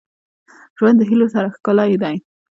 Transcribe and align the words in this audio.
•ژوند 0.77 0.95
د 0.99 1.03
هيلو 1.09 1.27
سره 1.35 1.53
ښکلی 1.55 1.93
دی. 2.01 2.15